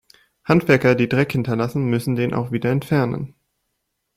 Handwerker, 0.45 0.95
die 0.95 1.07
Dreck 1.07 1.31
hinterlassen, 1.31 1.85
müssen 1.87 2.15
den 2.15 2.33
auch 2.33 2.51
wieder 2.51 2.71
entfernen. 2.71 3.35